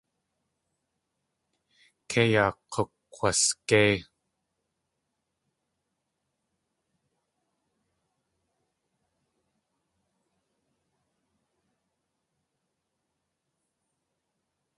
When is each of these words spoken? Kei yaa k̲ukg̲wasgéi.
Kei 2.09 2.29
yaa 2.33 2.51
k̲ukg̲wasgéi. 2.71 3.91